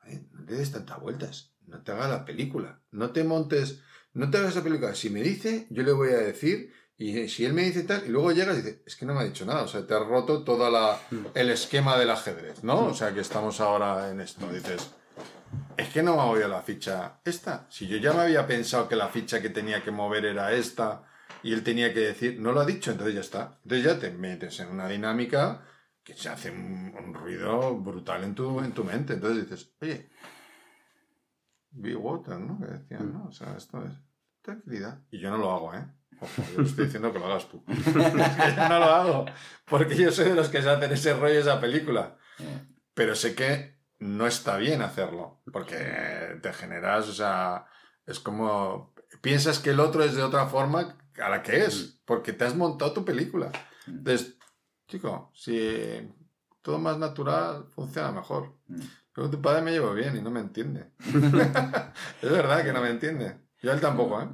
[0.01, 4.31] "Ay, no le des tantas vueltas, no te hagas la película, no te montes, no
[4.31, 4.95] te hagas la película.
[4.95, 8.09] Si me dice, yo le voy a decir, y si él me dice tal, y
[8.09, 10.07] luego llegas y dices, es que no me ha dicho nada, o sea, te has
[10.07, 10.99] roto todo
[11.35, 12.87] el esquema del ajedrez, ¿no?
[12.87, 14.95] O sea, que estamos ahora en esto, dices,
[15.77, 17.67] es que no me ha movido la ficha esta.
[17.69, 21.03] Si yo ya me había pensado que la ficha que tenía que mover era esta
[21.43, 23.59] y él tenía que decir, no lo ha dicho, entonces ya está.
[23.65, 25.65] Entonces ya te metes en una dinámica
[26.03, 29.15] que se hace un, un ruido brutal en tu, en tu mente.
[29.15, 30.11] Entonces dices, oye,
[31.71, 32.59] be water, ¿no?
[32.61, 33.27] Que decían, ¿no?
[33.27, 33.93] O sea, esto es
[34.43, 35.03] tranquilidad.
[35.11, 35.87] Y yo no lo hago, ¿eh?
[36.57, 37.63] Yo estoy diciendo que lo hagas tú.
[37.69, 39.27] Es que yo no lo hago.
[39.67, 42.17] Porque yo soy de los que se hacen ese rollo, esa película.
[42.95, 45.43] Pero sé que no está bien hacerlo.
[45.53, 47.67] Porque te generas, o sea,
[48.07, 48.95] es como.
[49.21, 52.01] Piensas que el otro es de otra forma a la que es.
[52.05, 53.51] Porque te has montado tu película.
[53.87, 54.37] Entonces,
[54.87, 56.13] chico, si
[56.63, 58.55] todo más natural funciona mejor.
[58.69, 58.81] Mm.
[59.15, 60.91] Pero tu padre me llevo bien y no me entiende.
[62.23, 63.39] es verdad que no me entiende.
[63.63, 64.29] Yo a él tampoco, ¿eh?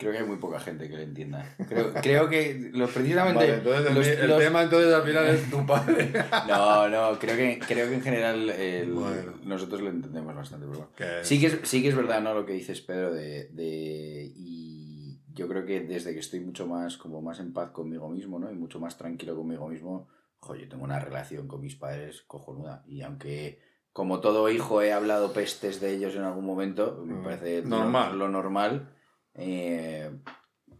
[0.00, 1.54] Creo que hay muy poca gente que lo entienda.
[1.68, 3.36] Creo, creo que lo, precisamente...
[3.44, 6.10] Vale, entonces el, los- el los- tema entonces al final es tu padre.
[6.48, 9.34] No, no, creo que, creo que en general el- Bueno.
[9.44, 10.66] nosotros lo entendemos bastante.
[10.96, 12.32] pero Sí que, es, sí que es verdad, ¿no?
[12.32, 16.96] Lo que dices, Pedro, de, de- Y yo creo que desde que estoy mucho más,
[16.96, 18.50] como más en paz conmigo mismo, ¿no?
[18.50, 20.08] Y mucho más tranquilo conmigo mismo,
[20.38, 22.82] jo, yo tengo una relación con mis padres cojonuda.
[22.86, 23.60] Y aunque,
[23.92, 27.68] como todo hijo, he hablado pestes de ellos en algún momento, me Mm, parece lo-
[27.68, 28.18] normal.
[28.18, 28.94] Lo, normal,
[29.40, 30.10] eh,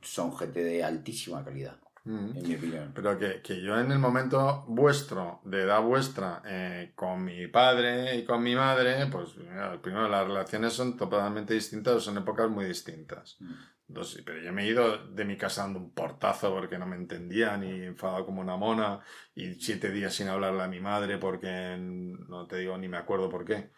[0.02, 2.36] son gente de altísima calidad, Mm.
[2.36, 2.92] en mi opinión.
[2.94, 8.16] Pero que, que yo en el momento vuestro, de edad vuestra, eh, con mi padre
[8.16, 12.64] y con mi madre, pues mira, primero las relaciones son totalmente distintas, son épocas muy
[12.64, 13.36] distintas.
[13.40, 13.52] Mm.
[13.88, 16.96] Entonces, pero yo me he ido de mi casa dando un portazo porque no me
[16.96, 19.00] entendían y enfadado como una mona
[19.34, 23.28] y siete días sin hablarle a mi madre porque no te digo ni me acuerdo
[23.28, 23.72] por qué.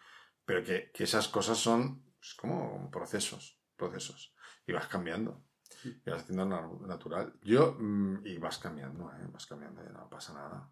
[0.45, 4.32] Pero que, que esas cosas son pues, como procesos, procesos.
[4.65, 5.43] Y vas cambiando.
[5.83, 7.33] Y vas haciendo na- natural.
[7.41, 9.27] Yo, mm, y vas cambiando, ¿eh?
[9.31, 10.69] Vas cambiando y no pasa nada.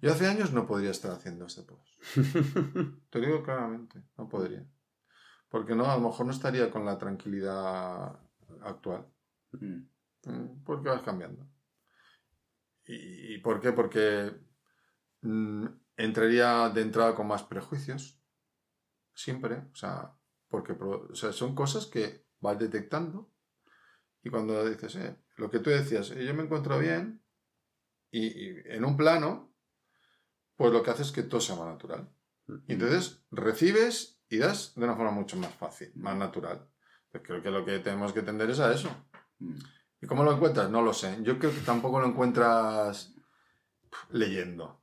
[0.00, 2.00] Yo hace años no podría estar haciendo este post.
[3.10, 4.66] Te digo claramente, no podría.
[5.48, 8.18] Porque no, a lo mejor no estaría con la tranquilidad
[8.62, 9.06] actual.
[9.52, 9.82] Mm.
[10.24, 11.46] Mm, Porque vas cambiando.
[12.84, 13.72] ¿Y, por qué?
[13.72, 14.32] Porque
[15.22, 18.20] mm, entraría de entrada con más prejuicios.
[19.14, 19.56] Siempre.
[19.72, 20.12] O sea,
[20.48, 23.30] porque o sea, son cosas que vas detectando.
[24.22, 27.22] Y cuando dices, eh, lo que tú decías, eh, yo me encuentro bien,
[28.10, 29.52] y, y en un plano,
[30.56, 32.08] pues lo que hace es que todo sea más natural.
[32.66, 36.68] Y entonces recibes y das de una forma mucho más fácil, más natural.
[37.10, 38.90] Pues creo que lo que tenemos que tender es a eso.
[39.38, 39.56] Mm.
[40.00, 40.70] ¿Y cómo lo encuentras?
[40.70, 41.18] No lo sé.
[41.22, 43.14] Yo creo que tampoco lo encuentras
[44.10, 44.82] leyendo.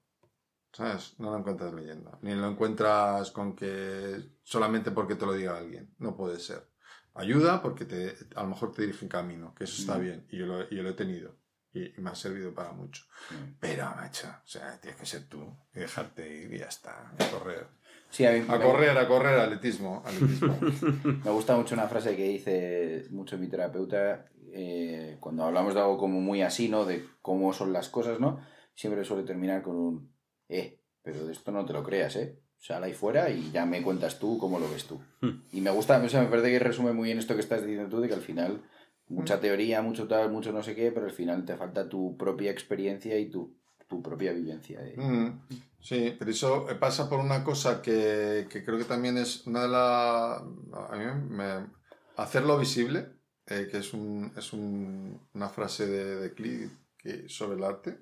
[0.72, 1.20] ¿Sabes?
[1.20, 2.18] No lo encuentras leyendo.
[2.22, 5.94] Ni lo encuentras con que solamente porque te lo diga alguien.
[6.00, 6.68] No puede ser.
[7.16, 10.02] Ayuda porque te, a lo mejor te dirige un camino, que eso está Mm.
[10.02, 10.26] bien.
[10.32, 11.36] Y yo lo, y yo lo he tenido.
[11.74, 13.04] Y, y me ha servido para mucho.
[13.32, 13.54] Mm.
[13.60, 17.12] Pero, macho, o sea, tienes que ser tú y dejarte ir y ya está.
[17.20, 17.68] A correr.
[18.10, 20.04] Sí, a mí A correr, a correr, atletismo.
[20.06, 20.60] atletismo.
[21.26, 25.98] Me gusta mucho una frase que dice mucho mi terapeuta eh, cuando hablamos de algo
[25.98, 26.86] como muy así, ¿no?
[26.86, 28.40] De cómo son las cosas, ¿no?
[28.76, 30.14] Siempre suele terminar con un,
[30.50, 32.40] eh, pero de esto no te lo creas, ¿eh?
[32.64, 34.98] Sal ahí fuera y ya me cuentas tú cómo lo ves tú.
[35.20, 35.42] Hmm.
[35.52, 37.90] Y me gusta, o sea, me parece que resume muy bien esto que estás diciendo
[37.90, 38.62] tú, de que al final
[39.10, 42.52] mucha teoría, mucho tal, mucho no sé qué, pero al final te falta tu propia
[42.52, 43.54] experiencia y tu,
[43.90, 44.80] tu propia vivencia.
[44.80, 45.42] de- Mm,
[45.82, 49.68] sí, pero eso pasa por una cosa que, que creo que también es una de
[49.68, 50.42] las...
[50.90, 51.68] A mí me...
[52.16, 53.08] Hacerlo visible,
[53.46, 58.00] eh, que es, un, es un- una frase de, de Klee que, sobre el arte.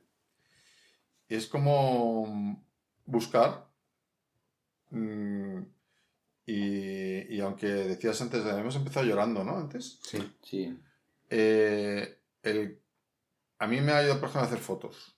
[1.29, 2.61] Y es como
[3.07, 3.70] buscar.
[4.91, 5.61] Mm,
[6.45, 9.57] y, y aunque decías antes, hemos empezado llorando, ¿no?
[9.57, 9.99] Antes.
[10.03, 10.37] Sí.
[10.43, 10.79] Sí.
[11.29, 12.81] Eh, el,
[13.59, 15.17] a mí me ha ayudado, por ejemplo, a hacer fotos.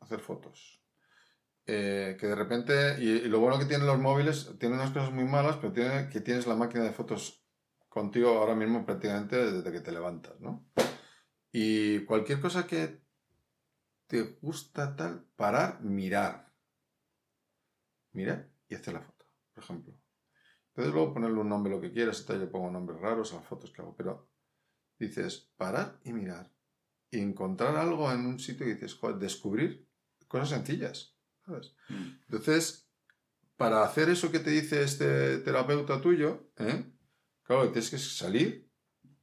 [0.00, 0.82] Hacer fotos.
[1.66, 5.12] Eh, que de repente, y, y lo bueno que tienen los móviles, tiene unas cosas
[5.12, 7.44] muy malas, pero tiene que tienes la máquina de fotos
[7.88, 10.66] contigo ahora mismo prácticamente desde que te levantas, ¿no?
[11.52, 13.02] Y cualquier cosa que
[14.06, 16.52] te gusta tal, parar, mirar.
[18.12, 20.00] Mirar y hacer la foto, por ejemplo.
[20.68, 23.70] Entonces luego ponerle un nombre lo que quieras, yo pongo nombres raros a las fotos
[23.70, 24.28] que hago, pero
[24.98, 26.52] dices, parar y mirar.
[27.10, 29.88] Y encontrar algo en un sitio y dices, joder, descubrir
[30.26, 31.76] cosas sencillas, ¿sabes?
[31.88, 32.08] Mm.
[32.28, 32.90] Entonces,
[33.56, 36.92] para hacer eso que te dice este terapeuta tuyo, ¿eh?
[37.44, 38.68] claro, tienes que salir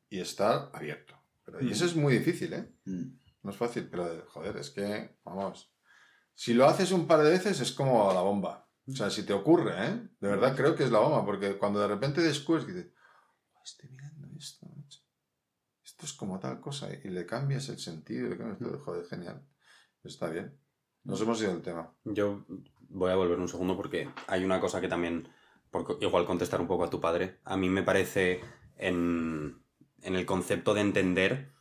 [0.10, 1.22] y estar abierto.
[1.44, 2.74] Pero, y eso es muy difícil, ¿eh?
[2.86, 3.20] Mm.
[3.44, 5.74] No es fácil, pero joder, es que, vamos,
[6.34, 8.71] si lo haces un par de veces es como la bomba.
[8.88, 10.08] O sea, si te ocurre, ¿eh?
[10.20, 12.92] De verdad creo que es la bomba, porque cuando de repente descubres que dices,
[13.54, 15.00] "Oh, estoy mirando esto, macho.
[15.84, 19.46] esto es como tal cosa, y le cambias el sentido, le cambias todo, joder, genial.
[20.04, 20.58] Está bien.
[21.04, 21.94] Nos hemos ido del tema.
[22.06, 22.46] Yo
[22.90, 25.28] voy a volver un segundo porque hay una cosa que también,
[25.70, 28.42] por igual contestar un poco a tu padre, a mí me parece
[28.78, 29.64] en,
[30.02, 31.52] en el concepto de entender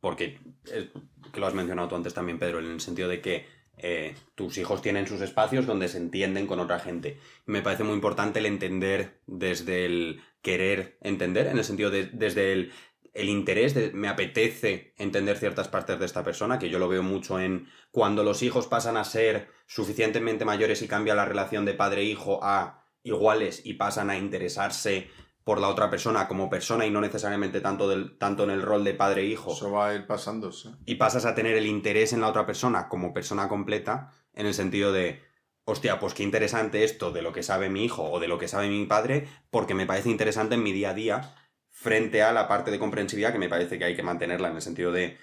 [0.00, 0.88] porque es-
[1.32, 3.46] que lo has mencionado tú antes también, Pedro, en el sentido de que
[3.80, 7.18] eh, tus hijos tienen sus espacios donde se entienden con otra gente.
[7.46, 12.52] Me parece muy importante el entender desde el querer entender, en el sentido de desde
[12.52, 12.72] el,
[13.14, 17.02] el interés, de, me apetece entender ciertas partes de esta persona, que yo lo veo
[17.02, 21.74] mucho en cuando los hijos pasan a ser suficientemente mayores y cambia la relación de
[21.74, 25.08] padre-hijo a iguales y pasan a interesarse
[25.48, 28.84] por la otra persona como persona y no necesariamente tanto, del, tanto en el rol
[28.84, 30.68] de padre-hijo Eso va a ir pasándose.
[30.84, 34.52] y pasas a tener el interés en la otra persona como persona completa, en el
[34.52, 35.22] sentido de,
[35.64, 38.46] hostia, pues qué interesante esto de lo que sabe mi hijo o de lo que
[38.46, 41.34] sabe mi padre, porque me parece interesante en mi día a día,
[41.70, 44.60] frente a la parte de comprensividad que me parece que hay que mantenerla en el
[44.60, 45.16] sentido de,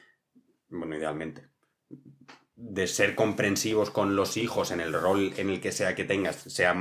[0.70, 1.52] bueno, idealmente,
[2.56, 6.38] de ser comprensivos con los hijos en el rol en el que sea que tengas,
[6.38, 6.74] sea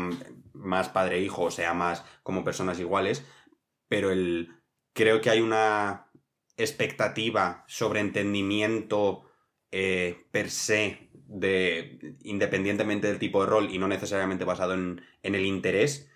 [0.52, 3.24] más padre-hijo o sea más como personas iguales,
[3.88, 4.50] pero el,
[4.92, 6.06] creo que hay una
[6.56, 9.24] expectativa sobre entendimiento
[9.72, 15.34] eh, per se, de, independientemente del tipo de rol y no necesariamente basado en, en
[15.34, 16.08] el interés,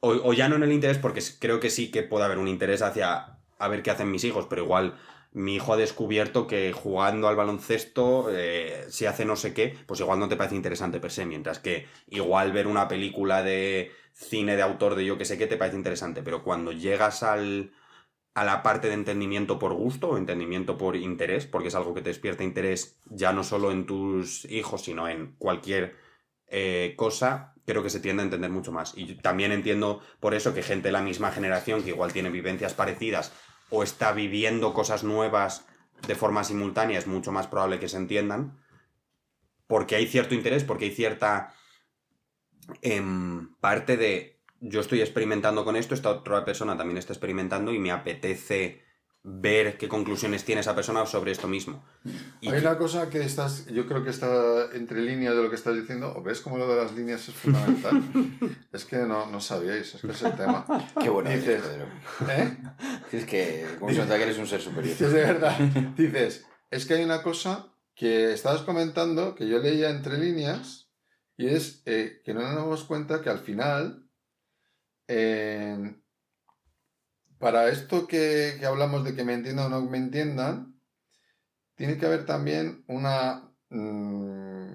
[0.00, 2.48] o, o ya no en el interés, porque creo que sí que puede haber un
[2.48, 4.98] interés hacia a ver qué hacen mis hijos, pero igual
[5.32, 10.00] mi hijo ha descubierto que jugando al baloncesto, eh, si hace no sé qué, pues
[10.00, 14.56] igual no te parece interesante per se, mientras que igual ver una película de cine
[14.56, 17.72] de autor de yo que sé qué te parece interesante, pero cuando llegas al,
[18.34, 22.02] a la parte de entendimiento por gusto o entendimiento por interés, porque es algo que
[22.02, 25.96] te despierta interés ya no solo en tus hijos, sino en cualquier
[26.48, 28.94] eh, cosa, creo que se tiende a entender mucho más.
[28.96, 32.74] Y también entiendo por eso que gente de la misma generación, que igual tiene vivencias
[32.74, 33.32] parecidas
[33.70, 35.66] o está viviendo cosas nuevas
[36.06, 38.58] de forma simultánea, es mucho más probable que se entiendan,
[39.66, 41.54] porque hay cierto interés, porque hay cierta
[42.82, 47.78] em, parte de yo estoy experimentando con esto, esta otra persona también está experimentando y
[47.78, 48.82] me apetece
[49.22, 51.84] ver qué conclusiones tiene esa persona sobre esto mismo.
[52.40, 55.56] Y Hay una cosa que estás, yo creo que está entre líneas de lo que
[55.56, 58.02] estás diciendo, o ves como lo de las líneas es fundamental.
[58.72, 60.64] es que no, no sabíais, es que es el tema.
[61.00, 62.32] Qué bueno eres, Dices, Pedro.
[62.32, 62.56] ¿eh?
[63.12, 64.92] Es que, nota que eres un ser superior.
[64.92, 65.58] Dices de verdad.
[65.96, 70.90] Dices, es que hay una cosa que estabas comentando que yo leía entre líneas
[71.36, 74.08] y es eh, que no nos damos cuenta que al final,
[75.08, 75.96] eh,
[77.38, 80.80] para esto que, que hablamos de que me entiendan o no me entiendan,
[81.74, 84.74] tiene que haber también una, mm,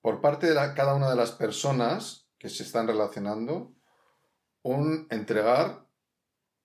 [0.00, 3.74] por parte de la- cada una de las personas que se están relacionando,
[4.62, 5.85] un entregar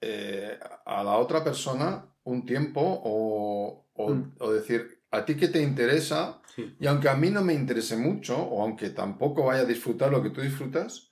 [0.02, 4.36] eh, a la otra persona un tiempo o, o- Mm.
[4.40, 6.76] o decir, a ti que te interesa, Sí.
[6.80, 10.22] y aunque a mí no me interese mucho, o aunque tampoco vaya a disfrutar lo
[10.24, 11.12] que tú disfrutas,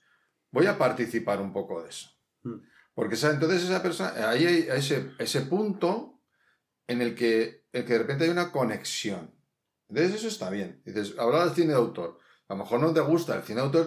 [0.50, 2.08] voy a participar un poco de eso.
[2.42, 2.54] Mm.
[2.94, 6.20] Porque entonces esa persona, ahí hay ese, ese punto
[6.88, 9.32] en el que, el que de repente hay una conexión.
[9.88, 10.82] Entonces eso está bien.
[10.84, 12.18] Dices, hablar del cine de autor.
[12.48, 13.86] A lo mejor no te gusta el cine de autor,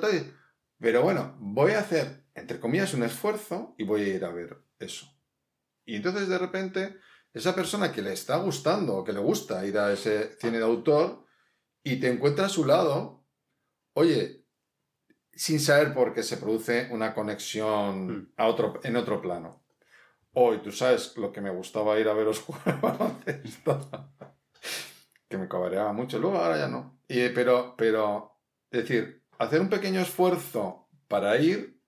[0.79, 4.57] pero bueno, voy a hacer, entre comillas, un esfuerzo y voy a ir a ver
[4.79, 5.07] eso.
[5.85, 6.97] Y entonces de repente,
[7.33, 10.63] esa persona que le está gustando o que le gusta ir a ese cine de
[10.63, 11.25] autor
[11.83, 13.25] y te encuentra a su lado,
[13.93, 14.45] oye,
[15.33, 18.33] sin saber por qué se produce una conexión Mm.
[18.37, 19.63] a otro, en otro plano.
[20.33, 23.89] Hoy tú sabes lo que me gustaba ir a veros jugar baloncesto.
[25.27, 26.19] que me cabreaba mucho.
[26.19, 26.99] Luego ahora ya no.
[27.07, 28.37] Y, pero, pero,
[28.71, 31.79] es decir, hacer un pequeño esfuerzo para ir,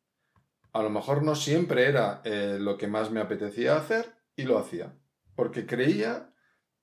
[0.75, 4.57] a lo mejor no siempre era eh, lo que más me apetecía hacer y lo
[4.57, 4.93] hacía.
[5.35, 6.33] Porque creía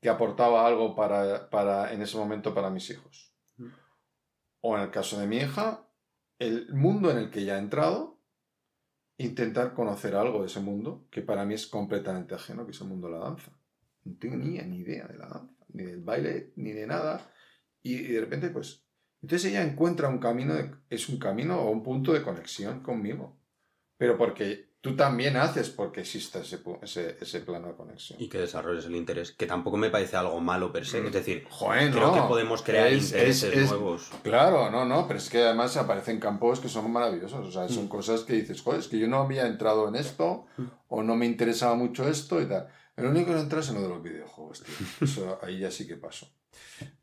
[0.00, 3.34] que aportaba algo para, para, en ese momento para mis hijos.
[4.60, 5.86] O en el caso de mi hija,
[6.38, 8.18] el mundo en el que ya ha entrado,
[9.18, 12.88] intentar conocer algo de ese mundo, que para mí es completamente ajeno, que es el
[12.88, 13.52] mundo de la danza.
[14.04, 17.30] No tengo ni, ni idea de la danza, ni del baile, ni de nada.
[17.82, 18.84] Y, y de repente, pues,
[19.20, 23.41] entonces ella encuentra un camino, de- es un camino o un punto de conexión conmigo.
[24.02, 28.20] Pero porque tú también haces porque exista ese, ese, ese plano de conexión.
[28.20, 31.00] y que desarrolles el interés, que tampoco me parece algo malo per se.
[31.00, 31.06] Mm.
[31.06, 32.14] Es decir, Joder, creo no.
[32.14, 34.10] que podemos crear Es- intereses es- es- nuevos.
[34.24, 37.46] Claro, no, no, pero es que además aparecen campos que son maravillosos.
[37.46, 37.88] O sea, son Mm.
[37.88, 40.64] cosas que dices, joder, es que yo no había entrado en esto Mm.
[40.88, 42.66] o no me interesaba mucho esto y tal.
[42.96, 44.74] El único que no entra es en lo de los videojuegos, tío.
[45.00, 46.26] Eso ahí ya sí que pasó.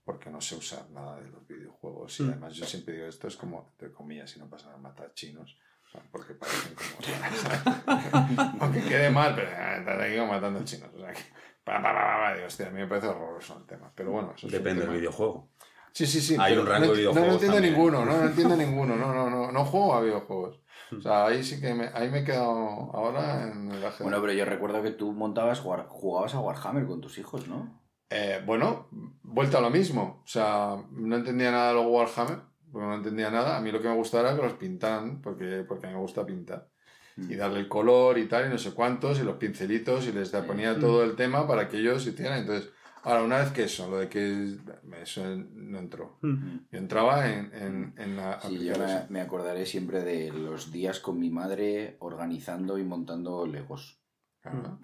[0.03, 2.19] Porque no sé usar nada de los videojuegos.
[2.19, 2.29] Y Mm.
[2.31, 5.57] además yo siempre digo, esto es como, entre comillas, si no pasa nada, matar chinos.
[5.89, 8.57] O sea, Porque parecen como...
[8.61, 10.89] Aunque quede mal, pero eh, estar aquí como matando chinos.
[10.95, 11.21] O sea, que...
[11.63, 13.91] Pa, pa, pa, pa, pa, digo, hostia, a mí me parece horroroso el tema.
[13.95, 15.49] Pero bueno, eso es un Depende del videojuego.
[15.91, 16.35] Sí, sí, sí.
[16.39, 17.73] Hay un rango no, de enti- No, videojuegos no entiendo también.
[17.73, 18.95] ninguno, no, no entiendo ninguno.
[18.95, 19.51] No, no, no.
[19.51, 20.61] No juego a videojuegos.
[20.97, 24.01] O sea, ahí sí que me, ahí me he quedado ahora en el ajedrez.
[24.01, 27.79] Bueno, pero yo recuerdo que tú montabas, jugabas a Warhammer con tus hijos, ¿no?
[28.09, 28.87] Eh, bueno,
[29.21, 30.21] vuelta a lo mismo.
[30.23, 32.39] O sea, no entendía nada de los Warhammer,
[32.71, 33.57] porque no entendía nada.
[33.57, 36.69] A mí lo que me gustaba era que los pintaran, porque, porque me gusta pintar.
[37.17, 40.29] Y darle el color y tal, y no sé cuántos, y los pincelitos, y les
[40.29, 42.39] ponía todo el tema para que ellos hicieran.
[42.39, 42.71] Entonces,
[43.03, 44.55] ahora, una vez que eso, lo de que
[45.01, 46.17] eso no entró.
[46.21, 51.01] Yo entraba en, en, en la Sí, yo me, me acordaré siempre de los días
[51.01, 54.01] con mi madre organizando y montando legos.
[54.41, 54.61] Claro.
[54.61, 54.79] Bueno,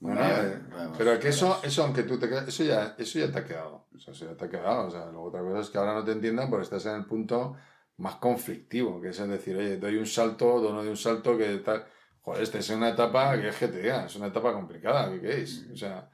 [0.00, 3.38] Bueno, eh, vamos, pero que eso, eso aunque tú te eso ya, eso ya te
[3.40, 3.86] ha quedado.
[3.94, 4.86] O sea, eso ya te ha quedado.
[4.86, 7.04] O sea, luego otra cosa es que ahora no te entiendan porque estás en el
[7.04, 7.56] punto
[7.96, 11.58] más conflictivo, que es el decir, oye, doy un salto, no doy un salto, que
[11.58, 11.84] tal.
[12.22, 15.20] Joder, esta es una etapa que es que te diga, es una etapa complicada, ¿qué
[15.20, 15.66] queréis?
[15.72, 16.08] O sea,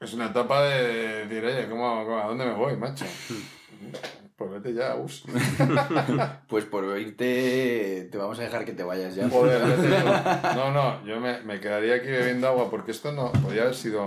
[0.00, 3.04] es una etapa de decir, oye, ¿cómo, cómo- a dónde me voy, macho?
[4.38, 5.24] Pues vete ya, us.
[6.48, 9.28] Pues por oírte, te vamos a dejar que te vayas ya.
[9.28, 9.60] Joder.
[10.54, 14.06] No, no, yo me, me quedaría aquí bebiendo agua porque esto no podría haber sido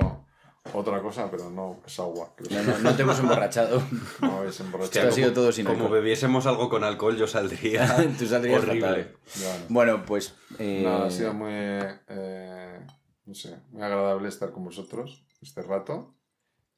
[0.74, 2.34] otra cosa, pero no, es agua.
[2.50, 3.82] No, no, no te hemos emborrachado.
[4.22, 5.10] No habéis Esto emborrachado.
[5.10, 6.00] ha sido todo sin Como alcohol.
[6.00, 7.94] bebiésemos algo con alcohol, yo saldría.
[8.18, 8.88] Tú saldrías horrible.
[8.88, 9.16] fatal.
[9.36, 9.66] Ya, no.
[9.70, 10.34] Bueno, pues...
[10.60, 12.80] eh, No, ha sido muy, eh,
[13.26, 16.16] no sé, muy agradable estar con vosotros este rato.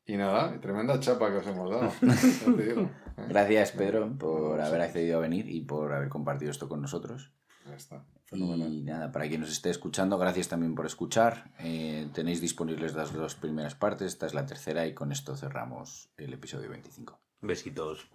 [0.05, 1.91] Y nada, tremenda chapa que os hemos dado.
[2.01, 2.89] Ya te digo.
[3.27, 7.31] Gracias, Pedro, por haber accedido a venir y por haber compartido esto con nosotros.
[7.65, 8.05] Ya está.
[8.25, 8.73] Fenomenal.
[8.73, 11.51] Y nada, para quien nos esté escuchando, gracias también por escuchar.
[11.59, 16.09] Eh, tenéis disponibles las dos primeras partes, esta es la tercera y con esto cerramos
[16.17, 17.19] el episodio 25.
[17.41, 18.09] Besitos.